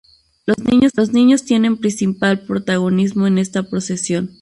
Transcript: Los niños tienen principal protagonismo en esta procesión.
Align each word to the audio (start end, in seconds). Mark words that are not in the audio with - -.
Los 0.47 0.57
niños 1.13 1.43
tienen 1.45 1.77
principal 1.77 2.39
protagonismo 2.47 3.27
en 3.27 3.37
esta 3.37 3.69
procesión. 3.69 4.31